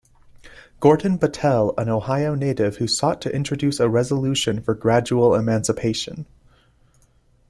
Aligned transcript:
Gordon 0.79 1.19
Battelle, 1.19 1.75
an 1.77 1.87
Ohio 1.87 2.33
native 2.33 2.77
who 2.77 2.87
sought 2.87 3.21
to 3.21 3.35
introduce 3.35 3.79
a 3.79 3.87
resolution 3.87 4.59
for 4.59 4.73
gradual 4.73 5.35
emancipation. 5.35 6.25